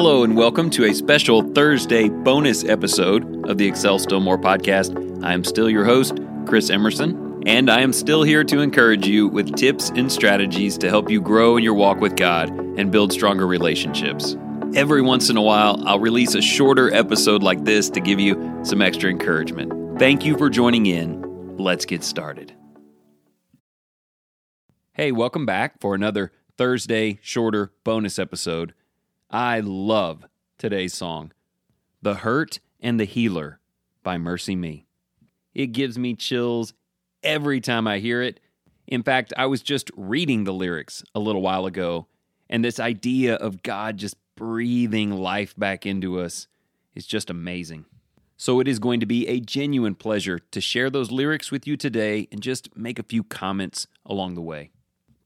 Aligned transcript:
Hello, 0.00 0.22
and 0.22 0.36
welcome 0.36 0.70
to 0.70 0.84
a 0.84 0.94
special 0.94 1.42
Thursday 1.54 2.08
bonus 2.08 2.62
episode 2.62 3.48
of 3.50 3.58
the 3.58 3.66
Excel 3.66 3.98
Still 3.98 4.20
More 4.20 4.38
podcast. 4.38 5.24
I 5.24 5.34
am 5.34 5.42
still 5.42 5.68
your 5.68 5.84
host, 5.84 6.20
Chris 6.46 6.70
Emerson, 6.70 7.42
and 7.46 7.68
I 7.68 7.80
am 7.80 7.92
still 7.92 8.22
here 8.22 8.44
to 8.44 8.60
encourage 8.60 9.08
you 9.08 9.26
with 9.26 9.56
tips 9.56 9.90
and 9.90 10.10
strategies 10.10 10.78
to 10.78 10.88
help 10.88 11.10
you 11.10 11.20
grow 11.20 11.56
in 11.56 11.64
your 11.64 11.74
walk 11.74 11.98
with 11.98 12.14
God 12.14 12.48
and 12.78 12.92
build 12.92 13.12
stronger 13.12 13.48
relationships. 13.48 14.36
Every 14.76 15.02
once 15.02 15.30
in 15.30 15.36
a 15.36 15.42
while, 15.42 15.82
I'll 15.84 15.98
release 15.98 16.36
a 16.36 16.42
shorter 16.42 16.94
episode 16.94 17.42
like 17.42 17.64
this 17.64 17.90
to 17.90 17.98
give 17.98 18.20
you 18.20 18.60
some 18.62 18.80
extra 18.80 19.10
encouragement. 19.10 19.98
Thank 19.98 20.24
you 20.24 20.38
for 20.38 20.48
joining 20.48 20.86
in. 20.86 21.56
Let's 21.56 21.84
get 21.84 22.04
started. 22.04 22.52
Hey, 24.92 25.10
welcome 25.10 25.44
back 25.44 25.80
for 25.80 25.96
another 25.96 26.30
Thursday 26.56 27.18
shorter 27.20 27.72
bonus 27.82 28.20
episode. 28.20 28.74
I 29.30 29.60
love 29.60 30.24
today's 30.56 30.94
song, 30.94 31.32
The 32.00 32.14
Hurt 32.14 32.60
and 32.80 32.98
the 32.98 33.04
Healer 33.04 33.60
by 34.02 34.16
MercyMe. 34.16 34.84
It 35.52 35.66
gives 35.66 35.98
me 35.98 36.14
chills 36.14 36.72
every 37.22 37.60
time 37.60 37.86
I 37.86 37.98
hear 37.98 38.22
it. 38.22 38.40
In 38.86 39.02
fact, 39.02 39.34
I 39.36 39.44
was 39.44 39.60
just 39.60 39.90
reading 39.98 40.44
the 40.44 40.54
lyrics 40.54 41.04
a 41.14 41.20
little 41.20 41.42
while 41.42 41.66
ago, 41.66 42.06
and 42.48 42.64
this 42.64 42.80
idea 42.80 43.34
of 43.34 43.62
God 43.62 43.98
just 43.98 44.16
breathing 44.34 45.10
life 45.10 45.54
back 45.58 45.84
into 45.84 46.18
us 46.18 46.48
is 46.94 47.06
just 47.06 47.28
amazing. 47.28 47.84
So, 48.38 48.60
it 48.60 48.68
is 48.68 48.78
going 48.78 49.00
to 49.00 49.06
be 49.06 49.28
a 49.28 49.40
genuine 49.40 49.94
pleasure 49.94 50.38
to 50.38 50.60
share 50.62 50.88
those 50.88 51.10
lyrics 51.10 51.50
with 51.50 51.66
you 51.66 51.76
today 51.76 52.28
and 52.32 52.40
just 52.40 52.74
make 52.74 52.98
a 52.98 53.02
few 53.02 53.24
comments 53.24 53.88
along 54.06 54.36
the 54.36 54.40
way. 54.40 54.70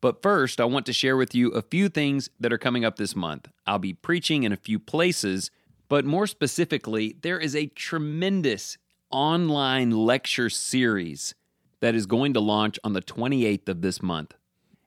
But 0.02 0.20
first, 0.20 0.60
I 0.60 0.64
want 0.64 0.84
to 0.86 0.92
share 0.92 1.16
with 1.16 1.32
you 1.32 1.50
a 1.52 1.62
few 1.62 1.88
things 1.88 2.28
that 2.40 2.52
are 2.52 2.58
coming 2.58 2.84
up 2.84 2.96
this 2.96 3.14
month. 3.14 3.48
I'll 3.68 3.78
be 3.78 3.94
preaching 3.94 4.42
in 4.42 4.52
a 4.52 4.56
few 4.56 4.80
places, 4.80 5.52
but 5.88 6.04
more 6.04 6.26
specifically, 6.26 7.16
there 7.22 7.38
is 7.38 7.54
a 7.54 7.68
tremendous 7.68 8.78
online 9.10 9.92
lecture 9.92 10.50
series 10.50 11.36
that 11.78 11.94
is 11.94 12.06
going 12.06 12.34
to 12.34 12.40
launch 12.40 12.80
on 12.82 12.94
the 12.94 13.00
28th 13.00 13.68
of 13.68 13.80
this 13.80 14.02
month. 14.02 14.34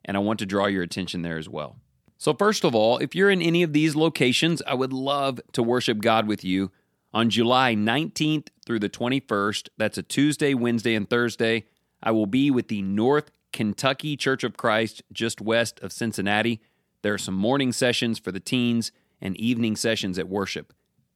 And 0.04 0.18
I 0.18 0.20
want 0.20 0.38
to 0.40 0.46
draw 0.46 0.66
your 0.66 0.82
attention 0.82 1.22
there 1.22 1.38
as 1.38 1.48
well. 1.48 1.76
So, 2.18 2.34
first 2.34 2.62
of 2.62 2.74
all, 2.74 2.98
if 2.98 3.14
you're 3.14 3.30
in 3.30 3.40
any 3.40 3.62
of 3.62 3.72
these 3.72 3.96
locations, 3.96 4.60
I 4.66 4.74
would 4.74 4.92
love 4.92 5.40
to 5.52 5.62
worship 5.62 5.98
God 5.98 6.26
with 6.26 6.44
you 6.44 6.70
on 7.14 7.30
July 7.30 7.74
19th 7.74 8.48
through 8.66 8.80
the 8.80 8.90
21st. 8.90 9.70
That's 9.78 9.96
a 9.96 10.02
Tuesday, 10.02 10.52
Wednesday, 10.52 10.94
and 10.94 11.08
Thursday. 11.08 11.64
I 12.02 12.10
will 12.10 12.26
be 12.26 12.50
with 12.50 12.68
the 12.68 12.82
North 12.82 13.30
Kentucky 13.52 14.16
Church 14.16 14.44
of 14.44 14.56
Christ, 14.56 15.02
just 15.12 15.40
west 15.40 15.80
of 15.80 15.92
Cincinnati. 15.92 16.60
There 17.02 17.14
are 17.14 17.18
some 17.18 17.34
morning 17.34 17.72
sessions 17.72 18.18
for 18.18 18.32
the 18.32 18.40
teens 18.40 18.92
and 19.20 19.36
evening 19.36 19.76
sessions 19.76 20.18
at 20.18 20.28
worship. 20.28 20.72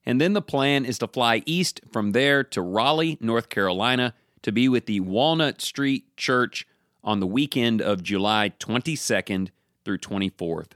And 0.07 0.21
then 0.21 0.33
the 0.33 0.43
plan 0.43 0.85
is 0.85 0.99
to 0.99 1.09
fly 1.09 1.43
east 1.47 1.81
from 1.93 2.13
there 2.13 2.43
to 2.45 2.63
Raleigh, 2.63 3.19
North 3.21 3.49
Carolina, 3.49 4.15
to 4.43 4.53
be 4.53 4.69
with 4.69 4.87
the 4.87 5.01
Walnut 5.01 5.61
Street 5.61 6.17
Church 6.17 6.67
on 7.05 7.21
the 7.21 7.27
weekend 7.27 7.83
of 7.83 8.03
July 8.03 8.53
22nd 8.59 9.51
through 9.85 9.99
24th. 9.99 10.73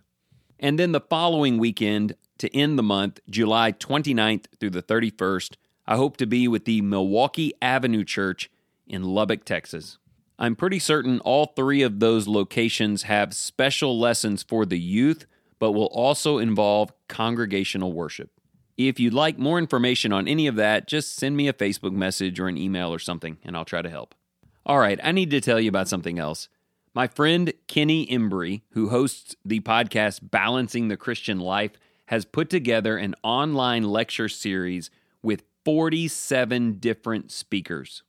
And 0.58 0.78
then 0.78 0.92
the 0.92 1.00
following 1.00 1.58
weekend, 1.58 2.14
to 2.38 2.54
end 2.54 2.78
the 2.78 2.82
month, 2.82 3.20
July 3.30 3.72
29th 3.72 4.46
through 4.58 4.70
the 4.70 4.82
31st, 4.82 5.54
I 5.86 5.96
hope 5.96 6.16
to 6.18 6.26
be 6.26 6.48
with 6.48 6.64
the 6.64 6.80
Milwaukee 6.80 7.52
Avenue 7.62 8.04
Church 8.04 8.50
in 8.86 9.04
Lubbock, 9.04 9.44
Texas. 9.44 9.98
I'm 10.38 10.56
pretty 10.56 10.78
certain 10.78 11.20
all 11.20 11.46
three 11.46 11.82
of 11.82 12.00
those 12.00 12.26
locations 12.26 13.04
have 13.04 13.34
special 13.34 13.98
lessons 13.98 14.42
for 14.42 14.66
the 14.66 14.78
youth, 14.78 15.26
but 15.60 15.72
will 15.72 15.86
also 15.86 16.38
involve 16.38 16.92
congregational 17.08 17.92
worship. 17.92 18.30
If 18.76 18.98
you'd 18.98 19.14
like 19.14 19.38
more 19.38 19.58
information 19.58 20.12
on 20.12 20.26
any 20.26 20.48
of 20.48 20.56
that, 20.56 20.88
just 20.88 21.14
send 21.14 21.36
me 21.36 21.46
a 21.46 21.52
Facebook 21.52 21.92
message 21.92 22.40
or 22.40 22.48
an 22.48 22.58
email 22.58 22.92
or 22.92 22.98
something, 22.98 23.38
and 23.44 23.56
I'll 23.56 23.64
try 23.64 23.82
to 23.82 23.90
help. 23.90 24.14
All 24.66 24.78
right, 24.78 24.98
I 25.04 25.12
need 25.12 25.30
to 25.30 25.40
tell 25.40 25.60
you 25.60 25.68
about 25.68 25.88
something 25.88 26.18
else. 26.18 26.48
My 26.94 27.06
friend 27.06 27.52
Kenny 27.68 28.06
Embry, 28.06 28.62
who 28.70 28.88
hosts 28.88 29.36
the 29.44 29.60
podcast 29.60 30.30
Balancing 30.30 30.88
the 30.88 30.96
Christian 30.96 31.38
Life, 31.38 31.72
has 32.06 32.24
put 32.24 32.50
together 32.50 32.96
an 32.96 33.14
online 33.22 33.84
lecture 33.84 34.28
series 34.28 34.90
with 35.22 35.44
47 35.64 36.78
different 36.78 37.30
speakers. 37.30 38.02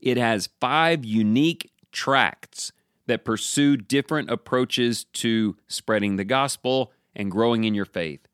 It 0.00 0.16
has 0.16 0.48
five 0.60 1.04
unique 1.04 1.70
tracts 1.92 2.72
that 3.06 3.24
pursue 3.24 3.76
different 3.76 4.30
approaches 4.30 5.04
to 5.04 5.56
spreading 5.66 6.16
the 6.16 6.24
gospel 6.24 6.92
and 7.14 7.30
growing 7.30 7.64
in 7.64 7.74
your 7.74 7.84
faith. 7.84 8.26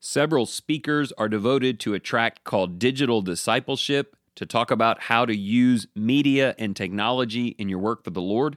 Several 0.00 0.46
speakers 0.46 1.12
are 1.18 1.28
devoted 1.28 1.78
to 1.80 1.94
a 1.94 1.98
tract 1.98 2.44
called 2.44 2.78
Digital 2.78 3.20
Discipleship 3.20 4.16
to 4.36 4.46
talk 4.46 4.70
about 4.70 5.02
how 5.02 5.24
to 5.26 5.36
use 5.36 5.88
media 5.94 6.54
and 6.58 6.74
technology 6.74 7.48
in 7.58 7.68
your 7.68 7.80
work 7.80 8.04
for 8.04 8.10
the 8.10 8.22
Lord. 8.22 8.56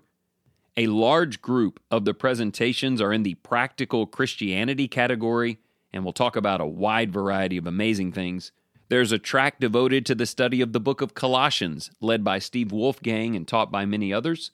A 0.78 0.88
large 0.88 1.42
group 1.42 1.80
of 1.90 2.06
the 2.06 2.14
presentations 2.14 3.02
are 3.02 3.12
in 3.12 3.24
the 3.24 3.34
practical 3.36 4.06
Christianity 4.06 4.88
category, 4.88 5.60
and 5.92 6.04
we'll 6.04 6.14
talk 6.14 6.36
about 6.36 6.62
a 6.62 6.66
wide 6.66 7.12
variety 7.12 7.58
of 7.58 7.68
amazing 7.68 8.12
things. 8.12 8.52
There's 8.92 9.14
a 9.14 9.18
track 9.18 9.62
devoted 9.62 10.06
to 10.08 10.16
the 10.16 10.26
study 10.26 10.60
of 10.60 10.74
the 10.74 10.80
book 10.82 11.00
of 11.00 11.14
Colossians, 11.14 11.92
led 12.02 12.26
by 12.26 12.40
Steve 12.40 12.74
Wolfgang 12.74 13.38
and 13.38 13.48
taught 13.48 13.72
by 13.72 13.86
many 13.86 14.12
others. 14.12 14.52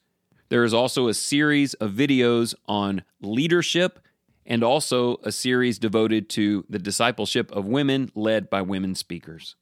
There 0.48 0.62
is 0.62 0.72
also 0.72 1.08
a 1.08 1.14
series 1.14 1.74
of 1.74 1.90
videos 1.90 2.54
on 2.68 3.02
leadership 3.20 3.98
and 4.46 4.62
also 4.62 5.16
a 5.24 5.32
series 5.32 5.80
devoted 5.80 6.28
to 6.30 6.64
the 6.70 6.78
discipleship 6.78 7.50
of 7.50 7.66
women, 7.66 8.12
led 8.14 8.48
by 8.48 8.62
women 8.62 8.94
speakers. 8.94 9.56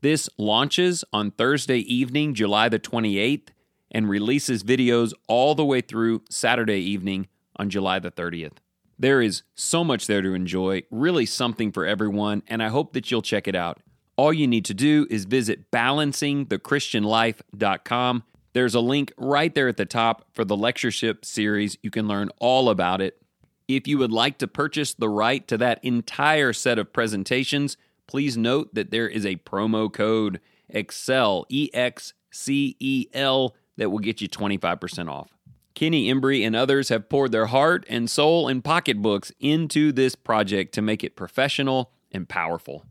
This 0.00 0.28
launches 0.36 1.04
on 1.12 1.30
Thursday 1.30 1.78
evening, 1.78 2.34
July 2.34 2.68
the 2.68 2.80
28th, 2.80 3.50
and 3.92 4.10
releases 4.10 4.64
videos 4.64 5.12
all 5.28 5.54
the 5.54 5.64
way 5.64 5.80
through 5.80 6.22
Saturday 6.30 6.80
evening 6.80 7.28
on 7.54 7.70
July 7.70 8.00
the 8.00 8.10
30th. 8.10 8.56
There 8.98 9.22
is 9.22 9.44
so 9.54 9.84
much 9.84 10.08
there 10.08 10.22
to 10.22 10.34
enjoy, 10.34 10.82
really 10.90 11.26
something 11.26 11.70
for 11.70 11.86
everyone, 11.86 12.42
and 12.48 12.60
I 12.60 12.70
hope 12.70 12.92
that 12.94 13.08
you'll 13.08 13.22
check 13.22 13.46
it 13.46 13.54
out. 13.54 13.78
All 14.16 14.32
you 14.32 14.46
need 14.46 14.64
to 14.66 14.74
do 14.74 15.06
is 15.10 15.24
visit 15.26 15.70
balancingthechristianlife.com. 15.70 18.22
There's 18.54 18.74
a 18.74 18.80
link 18.80 19.12
right 19.18 19.54
there 19.54 19.68
at 19.68 19.76
the 19.76 19.84
top 19.84 20.24
for 20.32 20.42
the 20.44 20.56
lectureship 20.56 21.26
series. 21.26 21.76
You 21.82 21.90
can 21.90 22.08
learn 22.08 22.30
all 22.38 22.70
about 22.70 23.02
it. 23.02 23.20
If 23.68 23.86
you 23.86 23.98
would 23.98 24.12
like 24.12 24.38
to 24.38 24.48
purchase 24.48 24.94
the 24.94 25.10
right 25.10 25.46
to 25.48 25.58
that 25.58 25.84
entire 25.84 26.54
set 26.54 26.78
of 26.78 26.94
presentations, 26.94 27.76
please 28.06 28.38
note 28.38 28.74
that 28.74 28.90
there 28.90 29.08
is 29.08 29.26
a 29.26 29.36
promo 29.36 29.92
code 29.92 30.40
EXCEL, 30.72 31.44
E 31.50 31.68
X 31.74 32.14
C 32.30 32.76
E 32.78 33.08
L, 33.12 33.54
that 33.76 33.90
will 33.90 33.98
get 33.98 34.22
you 34.22 34.28
25% 34.28 35.10
off. 35.10 35.36
Kenny 35.74 36.10
Embry 36.10 36.46
and 36.46 36.56
others 36.56 36.88
have 36.88 37.10
poured 37.10 37.32
their 37.32 37.46
heart 37.46 37.84
and 37.90 38.08
soul 38.08 38.48
and 38.48 38.64
pocketbooks 38.64 39.30
into 39.38 39.92
this 39.92 40.14
project 40.14 40.72
to 40.74 40.80
make 40.80 41.04
it 41.04 41.16
professional 41.16 41.90
and 42.10 42.26
powerful. 42.26 42.86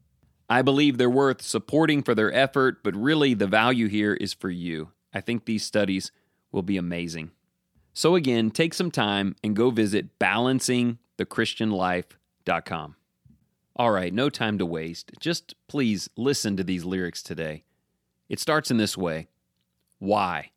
I 0.49 0.61
believe 0.61 0.97
they're 0.97 1.09
worth 1.09 1.41
supporting 1.41 2.03
for 2.03 2.13
their 2.13 2.33
effort, 2.33 2.83
but 2.83 2.93
really 2.95 3.33
the 3.33 3.47
value 3.47 3.87
here 3.87 4.13
is 4.13 4.33
for 4.33 4.49
you. 4.49 4.91
I 5.13 5.21
think 5.21 5.45
these 5.45 5.63
studies 5.65 6.11
will 6.51 6.61
be 6.61 6.77
amazing. 6.77 7.31
So, 7.93 8.15
again, 8.15 8.51
take 8.51 8.73
some 8.73 8.91
time 8.91 9.35
and 9.43 9.55
go 9.55 9.69
visit 9.69 10.19
balancingthechristianlife.com. 10.19 12.95
All 13.77 13.91
right, 13.91 14.13
no 14.13 14.29
time 14.29 14.57
to 14.57 14.65
waste. 14.65 15.11
Just 15.19 15.55
please 15.67 16.09
listen 16.15 16.55
to 16.57 16.63
these 16.63 16.85
lyrics 16.85 17.23
today. 17.23 17.63
It 18.29 18.39
starts 18.39 18.71
in 18.71 18.77
this 18.77 18.97
way 18.97 19.27
Why? 19.99 20.51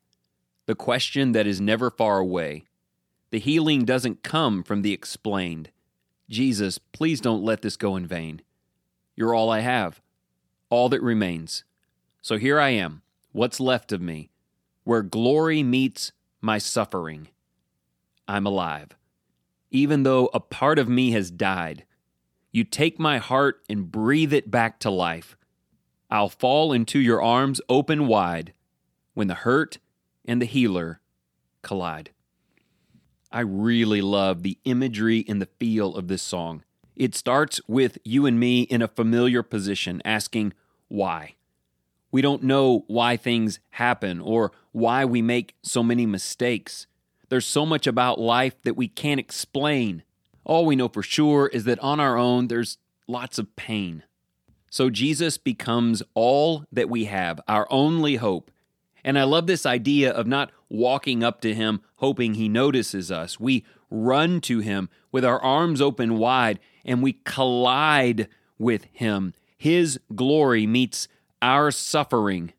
The 0.65 0.75
question 0.75 1.31
that 1.31 1.47
is 1.47 1.59
never 1.59 1.89
far 1.89 2.19
away. 2.19 2.65
The 3.31 3.39
healing 3.39 3.85
doesn't 3.85 4.23
come 4.23 4.63
from 4.63 4.81
the 4.81 4.93
explained. 4.93 5.71
Jesus, 6.29 6.77
please 6.77 7.21
don't 7.21 7.43
let 7.43 7.61
this 7.61 7.77
go 7.77 7.95
in 7.95 8.05
vain. 8.05 8.41
You're 9.19 9.35
all 9.35 9.49
I 9.49 9.59
have, 9.59 10.01
all 10.69 10.87
that 10.87 11.01
remains. 11.01 11.65
So 12.21 12.37
here 12.37 12.57
I 12.57 12.69
am, 12.69 13.01
what's 13.33 13.59
left 13.59 13.91
of 13.91 13.99
me, 13.99 14.29
where 14.85 15.01
glory 15.01 15.61
meets 15.61 16.13
my 16.39 16.57
suffering. 16.57 17.27
I'm 18.29 18.45
alive. 18.45 18.95
Even 19.71 20.03
though 20.03 20.29
a 20.33 20.39
part 20.39 20.79
of 20.79 20.87
me 20.87 21.11
has 21.11 21.31
died, 21.31 21.83
you 22.53 22.63
take 22.63 22.97
my 22.97 23.17
heart 23.17 23.61
and 23.69 23.91
breathe 23.91 24.31
it 24.31 24.49
back 24.49 24.79
to 24.79 24.89
life. 24.89 25.35
I'll 26.09 26.29
fall 26.29 26.71
into 26.71 26.97
your 26.97 27.21
arms 27.21 27.59
open 27.67 28.07
wide 28.07 28.53
when 29.15 29.27
the 29.27 29.35
hurt 29.35 29.79
and 30.23 30.41
the 30.41 30.45
healer 30.45 31.01
collide. 31.61 32.11
I 33.33 33.41
really 33.41 34.01
love 34.01 34.43
the 34.43 34.59
imagery 34.63 35.25
and 35.27 35.41
the 35.41 35.49
feel 35.59 35.97
of 35.97 36.07
this 36.07 36.23
song. 36.23 36.63
It 36.99 37.15
starts 37.15 37.61
with 37.65 37.97
you 38.03 38.25
and 38.25 38.37
me 38.37 38.63
in 38.63 38.81
a 38.81 38.87
familiar 38.89 39.41
position 39.41 40.01
asking 40.03 40.51
why. 40.89 41.35
We 42.11 42.21
don't 42.21 42.43
know 42.43 42.83
why 42.87 43.15
things 43.15 43.61
happen 43.69 44.19
or 44.19 44.51
why 44.73 45.05
we 45.05 45.21
make 45.21 45.55
so 45.63 45.81
many 45.81 46.05
mistakes. 46.05 46.87
There's 47.29 47.45
so 47.45 47.65
much 47.65 47.87
about 47.87 48.19
life 48.19 48.61
that 48.63 48.75
we 48.75 48.89
can't 48.89 49.19
explain. 49.19 50.03
All 50.43 50.65
we 50.65 50.75
know 50.75 50.89
for 50.89 51.01
sure 51.01 51.47
is 51.47 51.63
that 51.63 51.79
on 51.79 52.01
our 52.01 52.17
own, 52.17 52.47
there's 52.47 52.77
lots 53.07 53.39
of 53.39 53.55
pain. 53.55 54.03
So 54.69 54.89
Jesus 54.89 55.37
becomes 55.37 56.03
all 56.15 56.65
that 56.69 56.89
we 56.89 57.05
have, 57.05 57.39
our 57.47 57.65
only 57.71 58.17
hope. 58.17 58.51
And 59.05 59.17
I 59.17 59.23
love 59.23 59.47
this 59.47 59.65
idea 59.65 60.11
of 60.11 60.27
not 60.27 60.51
walking 60.67 61.23
up 61.23 61.39
to 61.41 61.55
him 61.55 61.79
hoping 61.99 62.33
he 62.33 62.49
notices 62.49 63.11
us. 63.11 63.39
We 63.39 63.65
run 63.91 64.41
to 64.41 64.59
him 64.59 64.89
with 65.11 65.25
our 65.25 65.41
arms 65.41 65.81
open 65.81 66.17
wide 66.17 66.59
and 66.85 67.03
we 67.03 67.13
collide 67.23 68.27
with 68.57 68.85
him. 68.91 69.33
His 69.57 69.99
glory 70.15 70.65
meets 70.65 71.07
our 71.41 71.71
suffering. 71.71 72.53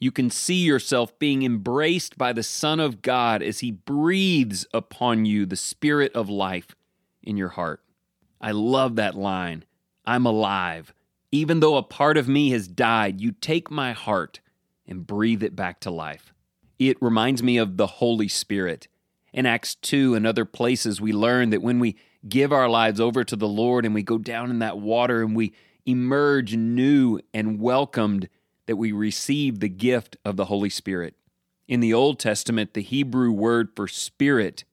You 0.00 0.10
can 0.10 0.30
see 0.30 0.62
yourself 0.62 1.18
being 1.18 1.42
embraced 1.42 2.16
by 2.16 2.32
the 2.32 2.42
Son 2.42 2.80
of 2.80 3.02
God 3.02 3.42
as 3.42 3.60
he 3.60 3.70
breathes 3.70 4.66
upon 4.72 5.24
you 5.24 5.44
the 5.44 5.56
spirit 5.56 6.12
of 6.14 6.28
life 6.28 6.74
in 7.22 7.36
your 7.36 7.48
heart. 7.48 7.82
I 8.40 8.52
love 8.52 8.96
that 8.96 9.16
line. 9.16 9.64
I'm 10.06 10.24
alive. 10.24 10.94
Even 11.30 11.60
though 11.60 11.76
a 11.76 11.82
part 11.82 12.16
of 12.16 12.28
me 12.28 12.50
has 12.50 12.68
died, 12.68 13.20
you 13.20 13.32
take 13.32 13.70
my 13.70 13.92
heart 13.92 14.40
and 14.86 15.06
breathe 15.06 15.42
it 15.42 15.54
back 15.54 15.80
to 15.80 15.90
life. 15.90 16.32
It 16.78 16.96
reminds 17.00 17.42
me 17.42 17.58
of 17.58 17.76
the 17.76 17.86
Holy 17.86 18.28
Spirit. 18.28 18.88
In 19.32 19.46
Acts 19.46 19.74
2 19.74 20.14
and 20.14 20.26
other 20.26 20.44
places, 20.44 21.00
we 21.00 21.12
learn 21.12 21.50
that 21.50 21.62
when 21.62 21.78
we 21.78 21.96
give 22.28 22.52
our 22.52 22.68
lives 22.68 23.00
over 23.00 23.24
to 23.24 23.36
the 23.36 23.48
Lord 23.48 23.84
and 23.84 23.94
we 23.94 24.02
go 24.02 24.18
down 24.18 24.50
in 24.50 24.58
that 24.60 24.78
water 24.78 25.22
and 25.22 25.36
we 25.36 25.52
emerge 25.86 26.54
new 26.54 27.20
and 27.32 27.60
welcomed, 27.60 28.28
that 28.66 28.76
we 28.76 28.92
receive 28.92 29.60
the 29.60 29.68
gift 29.68 30.16
of 30.24 30.36
the 30.36 30.46
Holy 30.46 30.68
Spirit. 30.68 31.14
In 31.66 31.80
the 31.80 31.94
Old 31.94 32.18
Testament, 32.18 32.74
the 32.74 32.82
Hebrew 32.82 33.32
word 33.32 33.70
for 33.74 33.88
spirit 33.88 34.64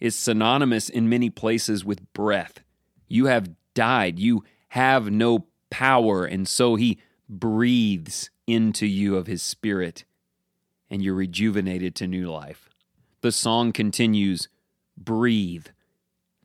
is 0.00 0.16
synonymous 0.16 0.88
in 0.88 1.08
many 1.08 1.30
places 1.30 1.84
with 1.84 2.12
breath. 2.12 2.60
You 3.08 3.26
have 3.26 3.54
died, 3.74 4.18
you 4.18 4.44
have 4.70 5.10
no 5.10 5.46
power, 5.70 6.24
and 6.24 6.48
so 6.48 6.74
He 6.76 7.00
breathes 7.28 8.30
into 8.46 8.86
you 8.86 9.16
of 9.16 9.26
His 9.26 9.42
Spirit, 9.42 10.04
and 10.94 11.02
you're 11.02 11.12
rejuvenated 11.12 11.96
to 11.96 12.06
new 12.06 12.30
life. 12.30 12.70
The 13.20 13.32
song 13.32 13.72
continues 13.72 14.46
Breathe. 14.96 15.66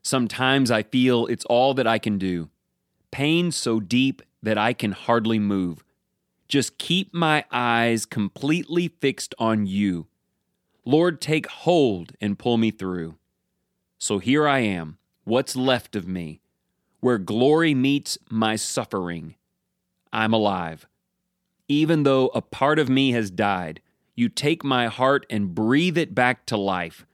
Sometimes 0.02 0.72
I 0.72 0.82
feel 0.82 1.26
it's 1.26 1.44
all 1.44 1.72
that 1.74 1.86
I 1.86 2.00
can 2.00 2.18
do. 2.18 2.50
Pain 3.12 3.52
so 3.52 3.78
deep 3.78 4.22
that 4.42 4.58
I 4.58 4.72
can 4.72 4.90
hardly 4.90 5.38
move. 5.38 5.84
Just 6.48 6.78
keep 6.78 7.14
my 7.14 7.44
eyes 7.52 8.04
completely 8.04 8.88
fixed 8.88 9.36
on 9.38 9.66
you. 9.66 10.08
Lord, 10.84 11.20
take 11.20 11.46
hold 11.46 12.14
and 12.20 12.36
pull 12.36 12.56
me 12.56 12.72
through. 12.72 13.14
So 13.98 14.18
here 14.18 14.48
I 14.48 14.58
am, 14.58 14.98
what's 15.22 15.54
left 15.54 15.94
of 15.94 16.08
me, 16.08 16.40
where 16.98 17.18
glory 17.18 17.72
meets 17.72 18.18
my 18.28 18.56
suffering. 18.56 19.36
I'm 20.12 20.32
alive. 20.32 20.88
Even 21.68 22.02
though 22.02 22.32
a 22.34 22.42
part 22.42 22.80
of 22.80 22.88
me 22.88 23.12
has 23.12 23.30
died, 23.30 23.80
you 24.20 24.28
take 24.28 24.62
my 24.62 24.86
heart 24.86 25.26
and 25.28 25.54
breathe 25.54 25.98
it 25.98 26.14
back 26.14 26.46
to 26.46 26.56
life. 26.56 27.06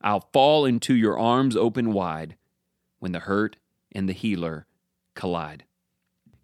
I'll 0.00 0.28
fall 0.32 0.64
into 0.64 0.94
your 0.94 1.18
arms 1.18 1.56
open 1.56 1.92
wide 1.92 2.36
when 2.98 3.12
the 3.12 3.20
hurt 3.20 3.56
and 3.92 4.08
the 4.08 4.12
healer 4.12 4.66
collide. 5.14 5.64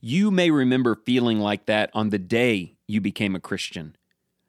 You 0.01 0.31
may 0.31 0.51
remember 0.51 1.01
feeling 1.07 1.39
like 1.39 1.67
that 1.67 1.91
on 1.95 2.11
the 2.11 2.19
day 2.19 2.77
you 2.87 3.01
became 3.01 3.35
a 3.35 3.41
Christian. 3.41 3.97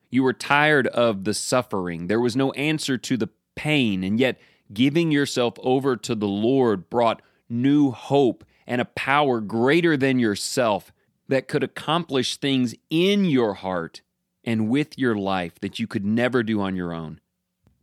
You 0.09 0.23
were 0.23 0.33
tired 0.33 0.87
of 0.87 1.23
the 1.23 1.33
suffering, 1.33 2.07
there 2.07 2.19
was 2.19 2.35
no 2.35 2.51
answer 2.53 2.97
to 2.97 3.17
the 3.17 3.29
pain, 3.55 4.03
and 4.03 4.19
yet 4.19 4.37
Giving 4.73 5.11
yourself 5.11 5.55
over 5.59 5.97
to 5.97 6.15
the 6.15 6.27
Lord 6.27 6.89
brought 6.89 7.21
new 7.49 7.91
hope 7.91 8.45
and 8.65 8.79
a 8.79 8.85
power 8.85 9.41
greater 9.41 9.97
than 9.97 10.19
yourself 10.19 10.93
that 11.27 11.47
could 11.47 11.63
accomplish 11.63 12.37
things 12.37 12.75
in 12.89 13.25
your 13.25 13.55
heart 13.55 14.01
and 14.43 14.69
with 14.69 14.97
your 14.97 15.15
life 15.15 15.59
that 15.61 15.79
you 15.79 15.87
could 15.87 16.05
never 16.05 16.43
do 16.43 16.61
on 16.61 16.75
your 16.75 16.93
own. 16.93 17.19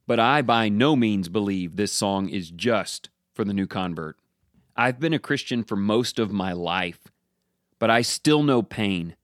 But 0.06 0.18
I 0.18 0.42
by 0.42 0.68
no 0.68 0.96
means 0.96 1.28
believe 1.28 1.76
this 1.76 1.92
song 1.92 2.28
is 2.28 2.50
just 2.50 3.10
for 3.34 3.44
the 3.44 3.54
new 3.54 3.66
convert. 3.66 4.16
I've 4.76 5.00
been 5.00 5.12
a 5.12 5.18
Christian 5.18 5.64
for 5.64 5.76
most 5.76 6.18
of 6.18 6.32
my 6.32 6.52
life, 6.52 7.08
but 7.78 7.90
I 7.90 8.02
still 8.02 8.42
know 8.42 8.62
pain. 8.62 9.16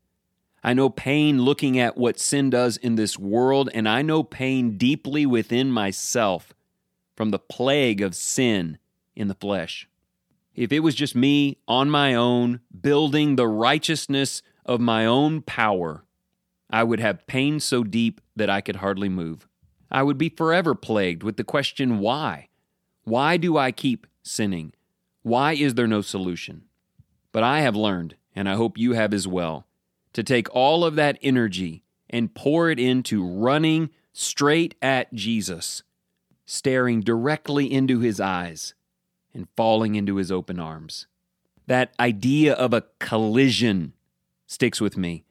I 0.63 0.73
know 0.73 0.89
pain 0.89 1.43
looking 1.43 1.79
at 1.79 1.97
what 1.97 2.19
sin 2.19 2.51
does 2.51 2.77
in 2.77 2.97
this 2.97 3.19
world, 3.19 3.71
and 3.75 3.89
I 3.89 4.03
know 4.03 4.23
pain 4.23 4.77
deeply 4.77 5.27
within 5.27 5.71
myself 5.71 6.55
from 7.17 7.31
the 7.31 7.39
plague 7.39 8.01
of 8.01 8.15
sin 8.15 8.79
in 9.15 9.29
the 9.29 9.35
flesh. 9.35 9.89
If 10.55 10.73
it 10.73 10.81
was 10.81 10.95
just 10.95 11.15
me 11.15 11.59
on 11.67 11.91
my 11.91 12.15
own, 12.15 12.61
building 12.81 13.37
the 13.37 13.49
righteousness 13.49 14.43
of 14.65 14.81
my 14.81 15.05
own 15.05 15.43
power, 15.43 16.05
I 16.75 16.83
would 16.83 16.99
have 16.99 17.29
pain 17.29 17.61
so 17.61 17.85
deep 17.85 18.21
that 18.35 18.51
I 18.51 18.61
could 18.61 18.77
hardly 18.77 19.09
move. 19.09 19.47
I 19.93 20.03
would 20.03 20.19
be 20.19 20.29
forever 20.29 20.75
plagued 20.75 21.23
with 21.23 21.37
the 21.37 21.45
question 21.45 22.01
why? 22.01 22.49
Why 23.05 23.37
do 23.37 23.57
I 23.57 23.71
keep 23.71 24.09
sinning? 24.25 24.73
Why 25.23 25.53
is 25.53 25.75
there 25.75 25.87
no 25.87 26.01
solution? 26.01 26.65
But 27.31 27.45
I 27.45 27.61
have 27.61 27.77
learned, 27.77 28.17
and 28.35 28.49
I 28.49 28.57
hope 28.57 28.77
you 28.77 28.95
have 28.95 29.15
as 29.15 29.29
well, 29.29 29.69
to 30.15 30.25
take 30.25 30.53
all 30.53 30.85
of 30.85 30.97
that 30.97 31.17
energy 31.23 31.85
and 32.11 32.35
pour 32.35 32.69
it 32.69 32.81
into 32.81 33.25
running 33.25 33.91
straight 34.13 34.75
at 34.83 35.15
Jesus 35.15 35.85
staring 36.45 37.03
directly 37.03 37.73
into 37.73 38.01
his 38.01 38.19
eyes 38.19 38.75
and 39.33 39.47
falling 39.57 39.95
into 39.95 40.17
his 40.17 40.33
open 40.33 40.59
arms. 40.59 41.07
That 41.69 41.95
idea 42.01 42.53
of 42.53 42.73
a 42.73 42.83
collision 42.99 43.93
sticks 44.49 44.81
with 44.81 44.97
me, 44.97 45.25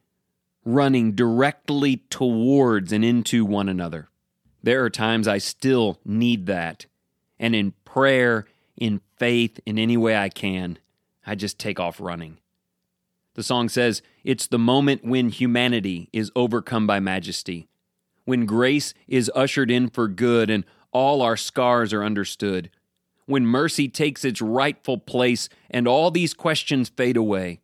running 0.65 1.13
directly 1.13 1.97
towards 2.09 2.91
and 2.91 3.03
into 3.03 3.45
one 3.45 3.69
another. 3.69 4.09
There 4.61 4.83
are 4.83 4.89
times 4.89 5.27
I 5.27 5.37
still 5.39 5.99
need 6.05 6.45
that. 6.45 6.85
And 7.39 7.53
in 7.55 7.73
prayer, 7.83 8.45
in 8.77 9.01
faith, 9.17 9.59
in 9.65 9.77
any 9.77 9.97
way 9.97 10.15
I 10.15 10.29
can, 10.29 10.79
I 11.25 11.35
just 11.35 11.59
take 11.59 11.79
off 11.79 11.99
running. 11.99 12.37
The 13.35 13.43
song 13.43 13.67
says, 13.67 14.01
It's 14.23 14.47
the 14.47 14.59
moment 14.59 15.03
when 15.03 15.29
humanity 15.29 16.09
is 16.13 16.31
overcome 16.35 16.87
by 16.87 16.99
majesty, 16.99 17.67
when 18.25 18.45
grace 18.45 18.93
is 19.07 19.31
ushered 19.35 19.71
in 19.71 19.89
for 19.89 20.07
good 20.07 20.49
and 20.49 20.63
all 20.91 21.21
our 21.21 21.35
scars 21.35 21.91
are 21.91 22.03
understood. 22.03 22.69
When 23.25 23.45
mercy 23.45 23.89
takes 23.89 24.23
its 24.23 24.41
rightful 24.41 24.99
place 24.99 25.49
and 25.69 25.87
all 25.87 26.11
these 26.11 26.33
questions 26.33 26.89
fade 26.89 27.17
away. 27.17 27.61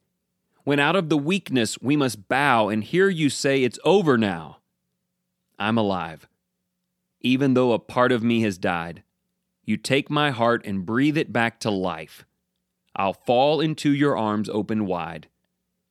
When 0.70 0.80
out 0.80 0.96
of 0.96 1.10
the 1.10 1.18
weakness 1.18 1.82
we 1.82 1.96
must 1.96 2.28
bow 2.28 2.70
and 2.70 2.84
hear 2.84 3.10
you 3.10 3.32
say, 3.32 3.64
It's 3.64 3.80
over 3.84 4.20
now. 4.20 4.60
I'm 5.58 5.80
alive. 5.80 6.28
Even 7.22 7.56
though 7.56 7.72
a 7.72 7.80
part 7.80 8.12
of 8.12 8.22
me 8.22 8.42
has 8.42 8.60
died, 8.60 9.02
you 9.66 9.78
take 9.78 10.12
my 10.12 10.30
heart 10.30 10.64
and 10.66 10.86
breathe 10.86 11.18
it 11.18 11.34
back 11.34 11.60
to 11.62 11.72
life. 11.72 12.24
I'll 12.96 13.16
fall 13.16 13.62
into 13.62 13.92
your 13.92 14.16
arms 14.16 14.48
open 14.48 14.86
wide 14.86 15.28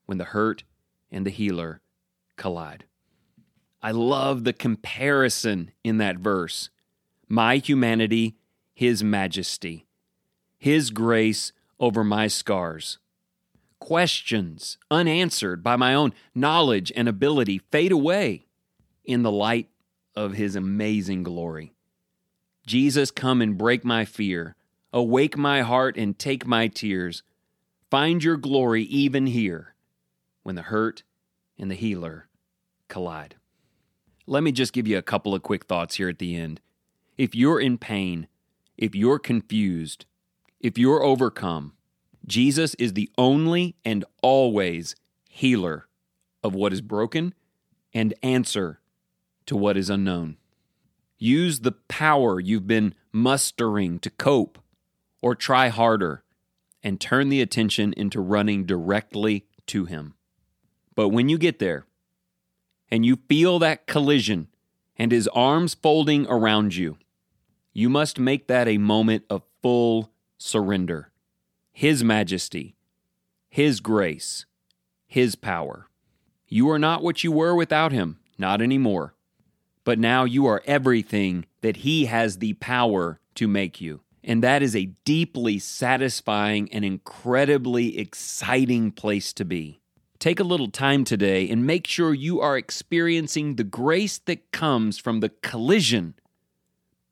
when 0.07 0.19
the 0.19 0.27
hurt 0.27 0.63
and 1.11 1.27
the 1.27 1.31
healer 1.31 1.81
collide. 2.37 2.85
I 3.83 3.91
love 3.91 4.45
the 4.45 4.53
comparison 4.53 5.73
in 5.83 5.99
that 5.99 6.19
verse 6.19 6.71
my 7.29 7.57
humanity, 7.57 8.37
His 8.75 9.03
majesty, 9.03 9.89
His 10.57 10.91
grace 10.91 11.51
over 11.81 12.05
my 12.05 12.29
scars. 12.29 13.01
Questions 13.81 14.79
unanswered 14.91 15.63
by 15.63 15.77
my 15.77 15.95
own 15.95 16.13
knowledge 16.35 16.93
and 16.95 17.09
ability 17.09 17.59
fade 17.71 17.93
away 17.93 18.47
in 19.05 19.23
the 19.23 19.33
light 19.33 19.69
of 20.15 20.35
His 20.35 20.57
amazing 20.57 21.23
glory. 21.23 21.73
Jesus, 22.67 23.11
come 23.11 23.41
and 23.41 23.57
break 23.57 23.85
my 23.85 24.05
fear, 24.05 24.55
awake 24.93 25.37
my 25.37 25.63
heart 25.63 25.97
and 25.97 26.19
take 26.19 26.47
my 26.47 26.69
tears. 26.69 27.23
Find 27.91 28.23
your 28.23 28.37
glory 28.37 28.83
even 28.83 29.27
here 29.27 29.75
when 30.43 30.55
the 30.55 30.63
hurt 30.63 31.03
and 31.59 31.71
the 31.71 31.75
healer 31.75 32.29
collide. 32.89 33.37
Let 34.27 34.43
me 34.43 34.53
just 34.53 34.75
give 34.75 34.87
you 34.87 34.99
a 34.99 35.03
couple 35.03 35.35
of 35.35 35.43
quick 35.43 35.65
thoughts 35.65 35.95
here 35.95 36.11
at 36.11 36.19
the 36.19 36.37
end. 36.37 36.61
If 37.17 37.35
you're 37.35 37.61
in 37.61 37.79
pain, 37.79 38.29
if 38.77 38.95
you're 38.95 39.19
confused, 39.19 40.05
if 40.61 40.77
you're 40.77 41.03
overcome, 41.03 41.73
Jesus 42.29 42.75
is 42.75 42.93
the 42.93 43.11
only 43.17 43.75
and 43.85 44.05
always 44.23 44.95
healer 45.31 45.89
of 46.45 46.55
what 46.55 46.73
is 46.73 46.83
broken 46.83 47.35
and 47.95 48.13
answer 48.23 48.81
to 49.47 49.57
what 49.57 49.79
is 49.79 49.89
unknown. 49.89 50.37
Use 51.17 51.61
the 51.61 51.73
power 51.73 52.39
you've 52.39 52.67
been 52.67 52.95
mustering 53.13 53.99
to 54.01 54.11
cope 54.11 54.59
or 55.23 55.35
try 55.35 55.69
harder 55.69 56.23
and 56.83 57.01
turn 57.01 57.31
the 57.31 57.41
attention 57.41 57.95
into 57.95 58.21
running 58.21 58.65
directly 58.67 59.47
to 59.67 59.87
Him. 59.87 60.15
But 60.95 61.09
when 61.09 61.29
you 61.29 61.39
get 61.39 61.59
there 61.59 61.87
and 62.91 63.05
you 63.07 63.17
feel 63.29 63.59
that 63.59 63.87
collision 63.87 64.49
and 64.97 65.11
His 65.11 65.29
arms 65.29 65.75
folding 65.75 66.27
around 66.27 66.77
you, 66.77 66.99
you 67.73 67.89
must 67.89 68.19
make 68.19 68.49
that 68.49 68.69
a 68.69 68.79
moment 68.79 69.25
of 69.31 69.43
full 69.63 70.13
surrender. 70.37 71.11
His 71.79 72.03
majesty, 72.03 72.75
His 73.49 73.79
grace, 73.79 74.47
His 75.07 75.37
power. 75.37 75.87
You 76.49 76.69
are 76.71 76.79
not 76.81 77.05
what 77.05 77.23
you 77.23 77.31
were 77.31 77.55
without 77.55 77.93
Him, 77.93 78.19
not 78.37 78.61
anymore. 78.61 79.15
But 79.85 80.01
now 80.01 80.25
you 80.25 80.45
are 80.47 80.61
everything 80.67 81.45
that 81.61 81.77
He 81.77 82.07
has 82.07 82.39
the 82.39 82.55
power 82.55 83.21
to 83.37 83.47
make 83.47 83.81
you. 83.81 84.01
And 84.25 84.43
that 84.43 84.61
is 84.61 84.75
a 84.75 84.91
deeply 85.05 85.61
satisfying 85.61 86.69
and 86.73 86.85
incredibly 86.85 87.97
exciting 87.97 88.91
place 88.91 89.33
to 89.35 89.45
be. 89.45 89.79
Take 90.19 90.41
a 90.41 90.43
little 90.43 90.73
time 90.73 91.05
today 91.05 91.49
and 91.49 91.65
make 91.65 91.87
sure 91.87 92.13
you 92.13 92.41
are 92.41 92.59
experiencing 92.59 93.55
the 93.55 93.63
grace 93.63 94.19
that 94.19 94.51
comes 94.51 94.99
from 94.99 95.21
the 95.21 95.29
collision 95.29 96.15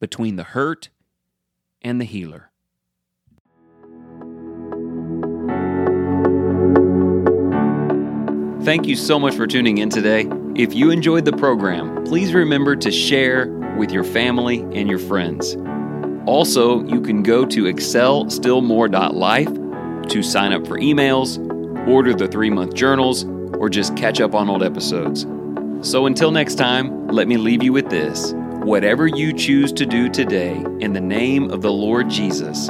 between 0.01 0.35
the 0.35 0.43
hurt 0.43 0.89
and 1.83 2.01
the 2.01 2.05
healer. 2.05 2.51
Thank 8.67 8.87
you 8.89 8.97
so 8.97 9.21
much 9.21 9.37
for 9.37 9.47
tuning 9.47 9.79
in 9.79 9.91
today. 9.91 10.29
If 10.57 10.75
you 10.75 10.91
enjoyed 10.91 11.25
the 11.25 11.33
program, 11.33 12.05
please 12.05 12.35
remember 12.35 12.75
to 12.75 12.91
share 12.91 13.47
with 13.79 13.93
your 13.93 14.03
family 14.03 14.59
and 14.59 14.89
your 14.89 14.99
friends. 14.99 15.57
Also, 16.27 16.83
you 16.83 17.01
can 17.01 17.23
go 17.23 17.47
to 17.47 17.63
excelstillmore.life 17.63 20.09
to 20.09 20.21
sign 20.21 20.53
up 20.53 20.67
for 20.67 20.81
emails, 20.81 21.39
order 21.87 22.13
the 22.13 22.27
three 22.27 22.51
month 22.51 22.75
journals, 22.75 23.25
or 23.55 23.69
just 23.69 23.97
catch 23.97 24.21
up 24.21 24.35
on 24.35 24.51
old 24.51 24.65
episodes. 24.65 25.29
So 25.89 26.07
until 26.07 26.33
next 26.33 26.57
time, 26.57 27.07
let 27.07 27.29
me 27.29 27.37
leave 27.37 27.63
you 27.63 27.73
with 27.73 27.89
this. 27.89 28.33
Whatever 28.65 29.07
you 29.07 29.33
choose 29.33 29.71
to 29.75 29.87
do 29.87 30.09
today, 30.09 30.57
in 30.81 30.93
the 30.93 31.01
name 31.01 31.53
of 31.53 31.63
the 31.63 31.71
Lord 31.71 32.11
Jesus, 32.11 32.69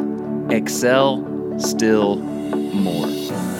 excel 0.51 1.25
still 1.59 2.17
more. 2.17 3.56